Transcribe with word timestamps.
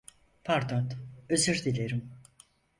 Pardon, 0.43 0.89
özür 1.29 1.63
dilerim. 1.65 2.11